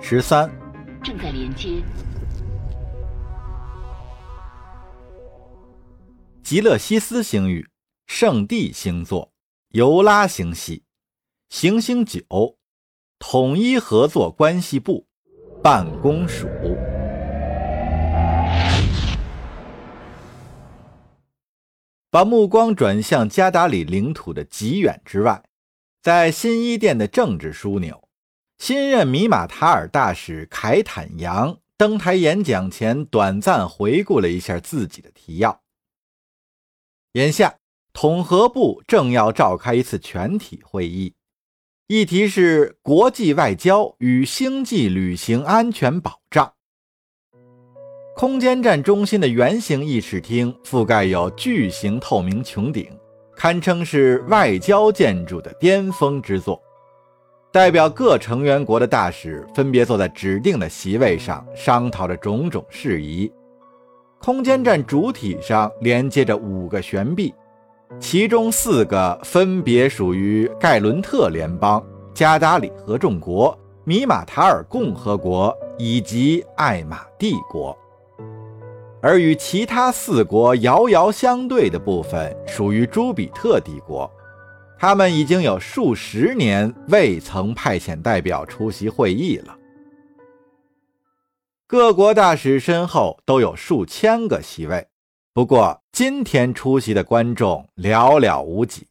[0.00, 0.50] 十三，
[1.02, 1.82] 正在连接。
[6.42, 7.68] 极乐西斯星域，
[8.06, 9.32] 圣地星座，
[9.70, 10.84] 尤拉星系，
[11.50, 12.24] 行星九，
[13.18, 15.06] 统一合作关系部
[15.62, 16.48] 办公署。
[22.08, 25.42] 把目光转向加达里领土的极远之外，
[26.00, 28.07] 在新伊甸的政治枢纽，
[28.58, 35.60] 新任米马塔尔大使凯坦扬登台演讲前，短暂回顾了一下自己的提要。
[37.12, 37.54] 眼下，
[37.92, 41.14] 统合部正要召开一次全体会议，
[41.86, 46.52] 议题是国际外交与星际旅行安全保障。
[48.16, 52.90] 空间站中心的圆形议事厅覆盖有巨型透明穹顶，
[53.36, 56.60] 堪称是外交建筑的巅峰之作。
[57.50, 63.32] 代表各成员国的大使分别坐在指定的席位上，商讨着种种事宜。
[64.20, 67.34] 空间站主体上连接着五个悬臂，
[67.98, 71.82] 其中四个分别属于盖伦特联邦、
[72.12, 77.76] 加达里合众国、米马塔尔共和国以及艾玛帝国。
[79.00, 84.10] 而与其他四国遥遥相对的部分，属于朱比特帝国。
[84.78, 89.58] 他们已经有数十年未曾派遣代表出席会议了。
[91.66, 94.86] 各国大使身后都有数千个席位，
[95.34, 98.86] 不过今天出席的观众寥寥无几。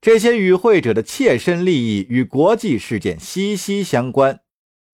[0.00, 4.40] 这些与会者的切身利益与国际事件息息相关，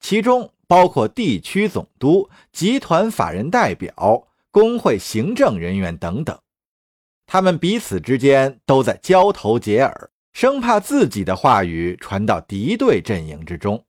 [0.00, 0.50] 其中。
[0.68, 6.36] 包括地区总督、集团法人代表、工会行政人员等等，
[7.26, 13.84] 他们彼此之间都在交头接耳，生怕自己的话语传到敌对阵营之中。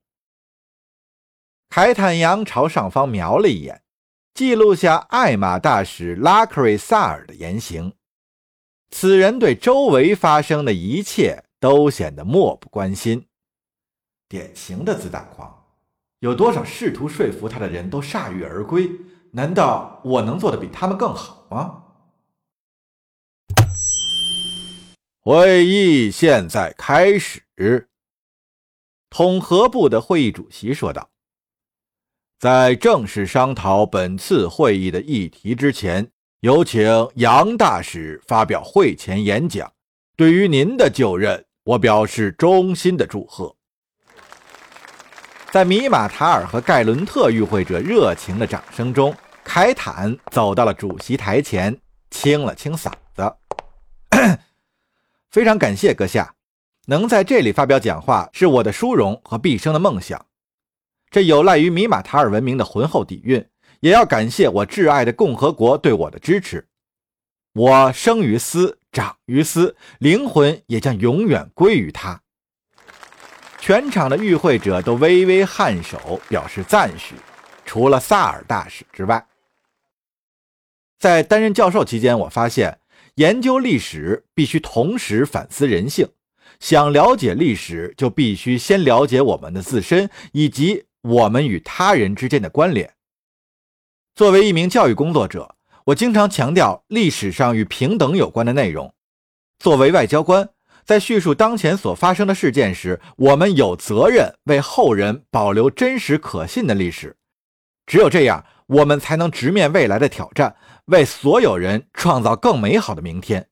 [1.70, 3.82] 凯坦扬朝上方瞄了一眼，
[4.34, 7.92] 记录下艾玛大使拉克瑞萨尔的言行。
[8.90, 13.26] 此人对周围发生的一切都显得漠不关心，
[14.28, 15.66] 典型的自大狂。
[16.20, 18.90] 有多少试图说服他的人都铩羽而归？
[19.32, 21.84] 难道我能做的比他们更好吗？
[25.30, 27.42] 会议现在开始。
[29.10, 31.10] 统合部的会议主席说道
[32.40, 36.82] ：“在正式商讨本次会议的议题之前，有请
[37.16, 39.70] 杨大使发表会前演讲。
[40.16, 43.54] 对于您的就任，我表示衷心的祝贺。”
[45.52, 49.14] 在米马塔尔和盖伦特与会者热情的掌声中，
[49.44, 51.78] 凯坦走到了主席台前，
[52.08, 52.90] 清了清嗓
[55.30, 56.34] ：“非常感谢阁下，
[56.86, 60.26] 能在这里发表讲话是我的殊荣和毕生的梦想。
[61.10, 63.46] 这有赖于米马塔尔文明的浑厚底蕴，
[63.80, 66.66] 也要感谢我挚爱的共和国对我的支持。
[67.54, 72.22] 我生于斯，长于斯，灵魂也将永远归于他。”
[73.60, 77.16] 全场的与会者都微微颔首，表示赞许，
[77.64, 79.26] 除了萨尔大使之外。
[80.98, 82.78] 在担任教授期间，我发现
[83.18, 86.08] 研究历史必须同时反思人性。
[86.60, 92.94] 想了解历史，就必须先了解我们的自身以及我们与他人之间的关联。
[94.14, 98.94] 作为一名教育工作者，我经常强调历史上与平等有关的内容。
[99.58, 100.48] 作为外交官。
[100.84, 107.14] 在叙述当前所发生的事件时，我们有责任为后人保留真实可信的历史。
[107.84, 110.56] 只有这样，我们才能直面未来的挑战，
[110.88, 113.46] 为所有人创造更美好的明天。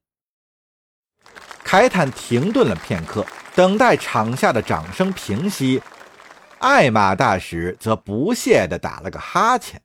[1.63, 5.83] 凯坦停顿了片刻，等待场下的掌声平息。
[6.59, 9.83] 艾玛大使则不屑地打了个哈欠。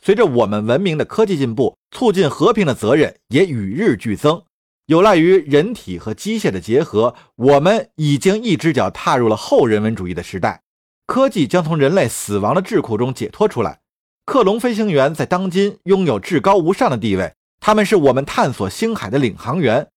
[0.00, 4.42] 随着我们文明的科技进步，促进和平的责任也与日俱增。
[4.86, 10.62] 有赖于人体和机械的结合，我们已经一只脚踏入了后人文主义的时代。
[11.06, 13.80] 科技将从人类死亡的桎梏中解脱出来。
[14.28, 19.88] 克隆飞行员在当今拥有至高无上的地位，他们是我们探索星海的领航员。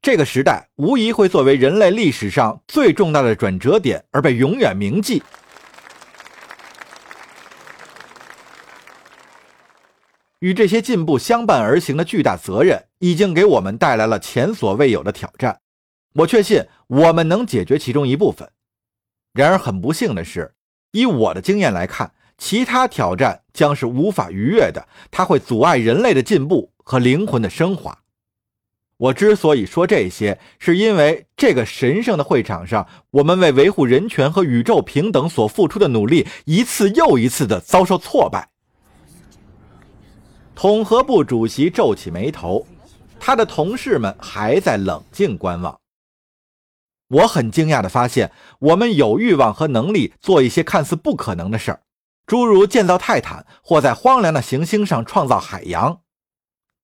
[0.00, 5.20] 这个时代无疑会作为人类历史上最重大的转折点而被永远铭记。
[10.38, 15.58] 与这些进步相伴而行的巨大责任，已经给我们带来了前所未有的挑战。
[16.14, 18.48] 我确信我们能解决其中一部分。
[19.32, 20.54] 然而，很不幸的是，
[20.92, 24.88] 以我的经验来看，其他挑战将是无法逾越的。
[25.10, 27.96] 它会阻碍人类的进步和灵魂的升华。
[28.96, 38.48] 我之所以说这些，是因为这个神圣的会场上，我们为维护人权和宇宙平等所付出的努力，一次又一次的遭受挫败。
[40.54, 42.66] 统合部主席皱起眉头，
[43.18, 45.78] 他的同事们还在冷静观望。
[47.08, 51.80] 我很惊讶的发现，我们有欲望和能力做一些看似不可能的事儿，
[52.26, 56.00] 诸如建造泰坦或在荒凉的行星上创造海洋，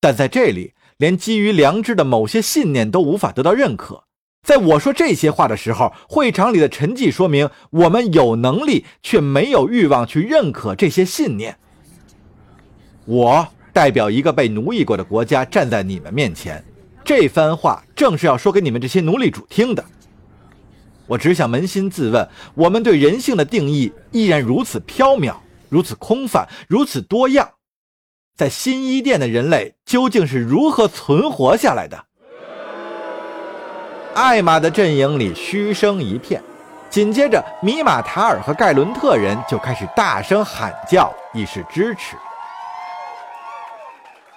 [0.00, 0.74] 但在这里。
[0.98, 4.04] 连基于良知的某些信念都无法得到认可。
[4.42, 11.58] 在我说这些话的时候，会场里的沉寂说明我们有能力，却没有欲望去认可这些信念。
[13.04, 16.64] 我代表一个被奴役过的国家站在你们面前，
[17.04, 19.84] 这番话正是要说给你们这些奴隶主听的。
[21.06, 25.34] 我只想扪心自问：我们对人性的定义依然如此缥缈，
[25.68, 27.48] 如此空泛，如此多样。
[28.36, 32.04] 在新伊甸的人类究竟是如何存活下来的？
[34.14, 36.42] 艾玛的阵营里嘘声一片，
[36.90, 42.16] 紧接着米马塔尔和盖伦特人就开始大声喊叫，以示支持。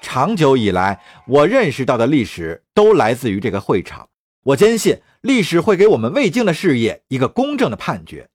[0.01, 4.07] 长久以来，我认识到的历史都来自于这个会场。
[4.43, 8.29] 我坚信历史会给我们未经的事业一个公正的判决。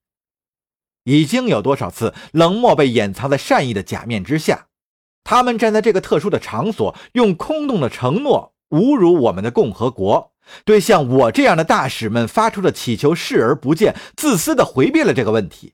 [1.04, 4.66] 已经有多少次冷漠被掩藏在善意的假面之下？
[5.22, 10.32] 他们站在这个特殊的场所，用空洞的承诺侮辱我们的共和国，
[10.64, 15.72] 对像我这样的大使们发出的祈求视而不见，自私地回避了这个问题。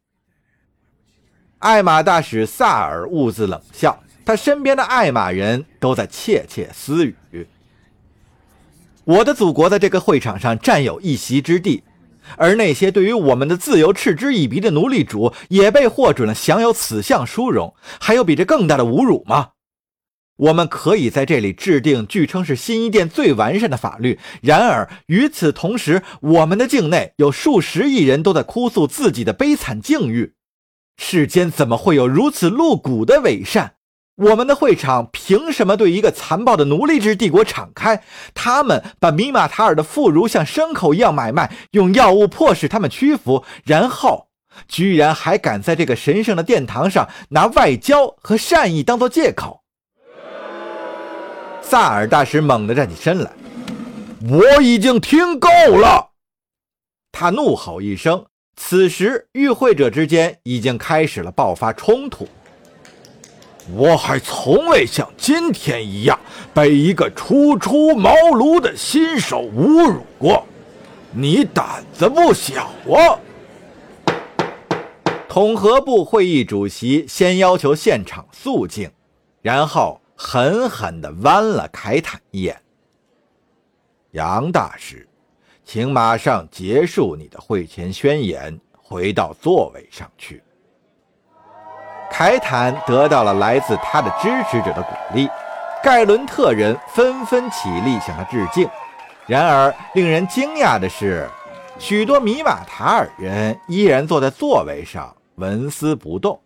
[1.58, 7.14] 艾玛大使萨尔兀自冷笑，他身边的艾玛人都在窃窃私语。
[9.10, 11.82] 我的祖国在这个会场上占有一席之地。
[12.36, 17.74] 而那些对于我们的自由嗤之以鼻的奴隶主，也被获准了享有此项殊荣。
[17.98, 19.48] 还有比这更大的侮辱吗？
[20.36, 30.34] 我们可以在这里制定据称是新一殿最完善的法律，然而与此同时，我们的境内有数十亿人都在哭诉自己的悲惨境遇。
[30.96, 33.74] 世间怎么会有如此露骨的伪善？
[34.20, 38.02] 我们的会场凭什么对一个残暴的奴隶制帝国敞开？
[38.34, 44.28] 他们把米马塔尔的妇孺像牲口一样买卖，用药物迫使他们屈服，然后
[44.68, 49.62] 居然还敢在这个神圣的殿堂上拿外交和善意当做借口。
[51.62, 53.30] 萨尔大使猛地站起身来
[54.28, 56.10] ：“我已经听够了！”
[57.10, 58.26] 他怒吼一声。
[58.54, 62.28] 此时，与会者之间已经开始了爆发冲突。
[63.74, 66.18] 我还从未像今天一样
[66.52, 70.44] 被一个初出茅庐的新手侮辱过，
[71.12, 73.18] 你胆子不小啊！
[75.28, 78.90] 统合部会议主席先要求现场肃静，
[79.42, 82.60] 然后狠狠地剜了凯坦一眼。
[84.10, 85.06] 杨大师，
[85.64, 90.42] 请马上结束你的会前宣言，回到座位上去。
[92.10, 95.28] 凯坦得到了来自他的支持者的鼓励，
[95.82, 98.68] 盖伦特人纷纷起立向他致敬。
[99.26, 101.28] 然而，令人惊讶的是，
[101.78, 106.38] 许多米马塔尔人依然坐在座位上纹丝不动。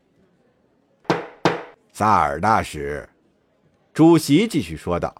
[1.92, 3.08] 萨尔大使，
[3.92, 5.14] 主席继续说道：“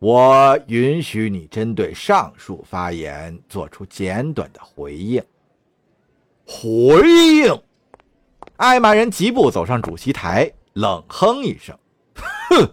[0.00, 5.22] 我允许你针对上述发言做出简短的回应。”
[6.46, 7.62] 回应。
[8.62, 11.76] 艾玛人疾步走上主席台，冷哼一声
[12.48, 12.70] ：“哼！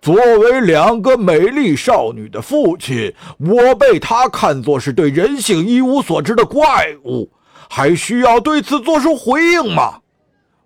[0.00, 7.30] 作为两个美丽少女的父亲，我被他看作是对人性一无所知的怪物，
[7.68, 10.00] 还需要对此做出回应吗？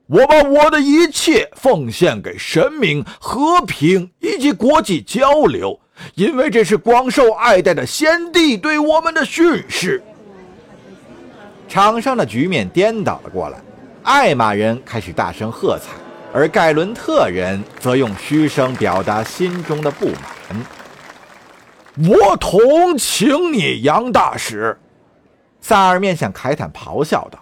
[0.07, 5.81] 我把我的一切奉献给神明、和平以及国际交流，
[6.15, 10.01] 因为这是广受爱戴的先帝对我们的训示。”
[11.67, 13.59] 场上的局面颠倒了过来。
[14.03, 15.93] 艾玛人开始大声喝彩，
[16.33, 20.67] 而盖伦特人则用嘘声表达心中的不满。
[22.09, 24.77] 我同情你，杨大使。
[25.61, 27.39] 萨尔面向凯坦咆哮道：“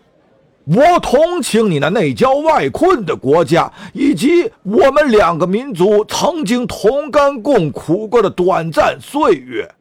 [0.77, 9.75] 我同情你那内焦外困的国家，以及我们两个民族曾经同甘共苦过的短暂岁月。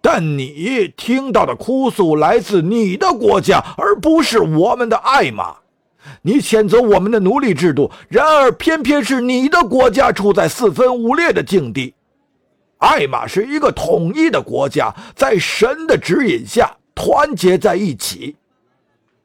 [0.00, 5.56] 但你听到的哭诉来自你的国家，而不是我们的艾玛。”
[6.22, 11.94] 你谴责我们的奴隶制度，然而偏偏是你的国家处在四分五裂的境地。
[12.78, 18.36] 艾玛是一个统一的国家，在神的指引下团结在一起。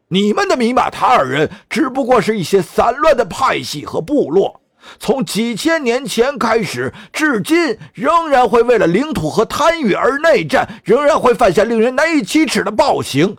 [0.10, 4.62] 你们的米马塔尔人只不过是一些散乱的派系和部落，
[5.00, 13.36] 从几千年前开始，至今仍然会为了领土和贪欲而内战，仍然会犯下令人难以启齿的暴行，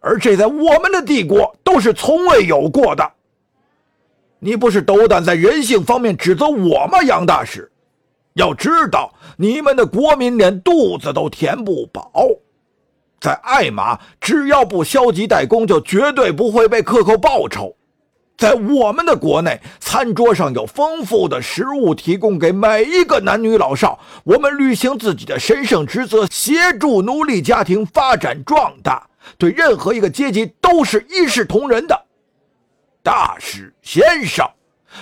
[0.00, 3.12] 而这在我们的帝国都是从未有过的。
[4.38, 7.70] 你不是斗胆在人性方面指责我吗，杨大使？
[8.34, 12.10] 要知道，你们的国民连肚子都填不饱。
[13.20, 17.76] 在艾玛，只要不消极怠工，就绝对不会被克扣报酬。
[18.38, 23.98] 在我们的国内，餐桌上有丰富的食物提供给每一个男女老少。
[24.24, 29.06] 我们履行自己的神圣职责，协助奴隶家庭发展壮大，
[29.38, 32.06] 对任何一个阶级都是一视同仁的。
[33.02, 34.46] 大使先生，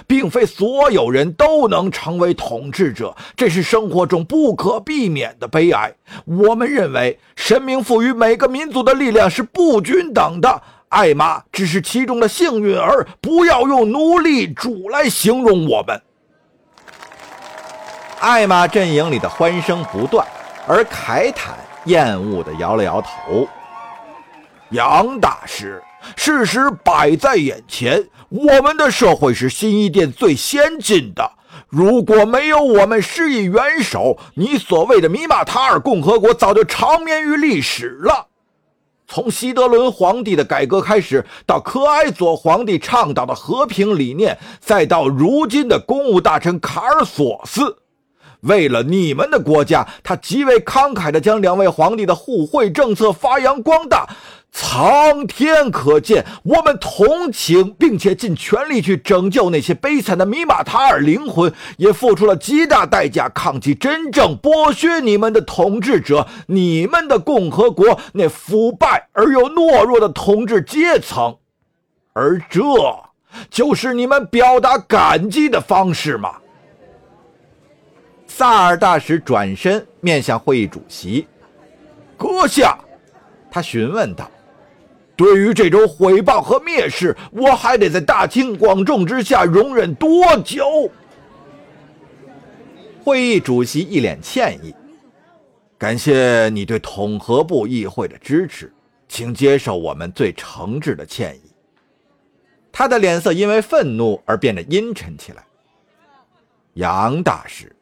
[0.07, 5.93] 并非所有人都能成为统治者，这是生活中不可避免的悲哀。
[6.25, 10.63] 我们认为，神明赋予每个民族的力量是不均等的。
[10.91, 16.01] 艾玛只是其中的幸运儿，不要用奴隶主来形容我们。
[18.21, 20.27] 艾玛阵营里的欢声不断，
[20.67, 23.47] 而凯坦厌恶地摇了摇头。
[24.71, 25.83] 杨大师，
[26.17, 31.33] 事实摆在眼前，我们的社会是新一殿最先进的。
[31.69, 38.27] 如果没有我们施以援手，你所谓的米马塔尔共和国早就长眠于历史了。
[39.07, 47.79] 从希德伦皇帝的改革开始，到科埃佐皇帝倡导的和平理念，再到如今的公务大臣卡尔索斯，
[48.41, 54.07] 为了你们的国家，他极为慷慨地将两位皇帝的互惠政策发扬光大。
[54.50, 71.37] 苍天可见，我们同情并且尽全力去拯救那些悲惨的米马塔尔灵魂，也付出了极大代价抗击真正剥削你们的统治者——你们的共和国那腐败而又懦弱的统治阶层。
[72.12, 72.62] 而这
[73.49, 76.35] 就是你们表达感激的方式吗？
[78.26, 81.28] 萨尔大使转身面向会议主席，
[82.17, 82.76] 阁下，
[83.50, 84.28] 他询问道。
[85.19, 90.89] 对于这种毁谤和蔑视，我还得在大庭广众之下容忍多久？
[93.03, 94.73] 会议主席一脸歉意，
[95.77, 98.73] 感谢你对统合部议会的支持，
[99.09, 101.51] 请接受我们最诚挚的歉意。
[102.71, 105.45] 他的脸色因为愤怒而变得阴沉起来。
[106.75, 107.75] 杨大师，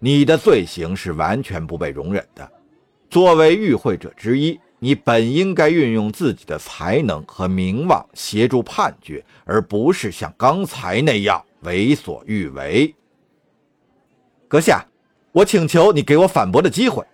[0.00, 2.50] 你的罪行是完全不被容忍的。
[3.10, 4.58] 作为与会者之一。
[4.80, 12.94] 你本应该运用自己的才能和名望协助判决，而不是像刚才那样为所欲为。
[14.46, 14.84] 阁下，
[15.32, 17.04] 我请求你给我反驳的机会。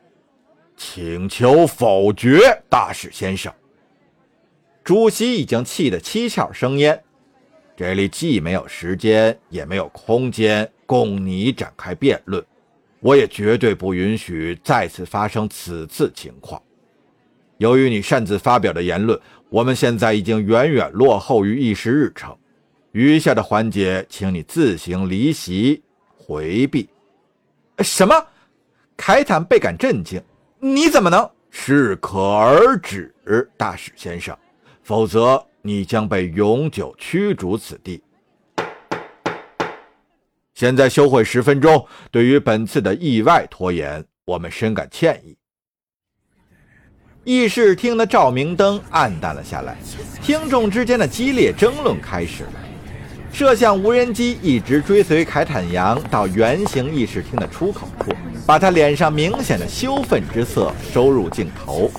[0.76, 3.52] 请求否决，大使先生。
[4.82, 7.02] 朱熹已经气得七窍生烟。
[7.76, 12.44] 这里既没有时间，也没有空间供你展开辩论。
[13.00, 16.62] 我也绝对不允许再次发生此次情况。
[17.58, 19.18] 由于你擅自发表的言论，
[19.48, 22.36] 我们现在已经远远落后于议事日程。
[22.92, 25.82] 余下的环节，请你自行离席
[26.16, 26.88] 回避。
[27.78, 28.14] 什么？
[28.96, 30.22] 凯坦倍感震惊。
[30.60, 31.28] 你怎么能？
[31.50, 33.14] 适可而止，
[33.56, 34.36] 大使先生，
[34.82, 38.02] 否则你将被永久驱逐此地。
[40.54, 41.86] 现在休会十分钟。
[42.10, 45.36] 对于本次的意外拖延，我们深感歉意。
[47.24, 49.76] 议事厅的照明灯暗淡了下来，
[50.22, 52.52] 听众之间的激烈争论开始了。
[53.32, 58.12] 摄像无人机一直追随凯坦扬到圆形议事厅的出口处，
[58.46, 61.90] 把他脸上明显的羞愤之色收入镜头。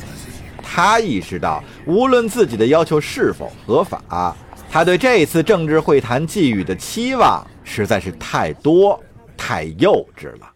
[0.62, 4.36] 他意识到，无论自己的要求是否合法，
[4.70, 9.02] 他对这次政治会谈寄予的期望实在是太多、
[9.36, 10.52] 太幼稚了。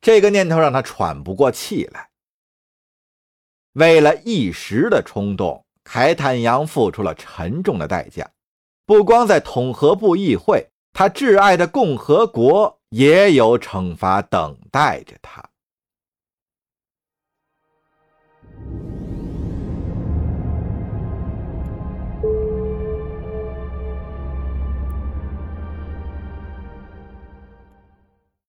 [0.00, 2.08] 这个念头让他喘不过气来。
[3.74, 8.28] 为了一时的冲动，凯坦扬付出了沉重的代价。
[8.84, 15.42] 不光在统合部议会，他挚爱的共和国也有惩罚等待着他。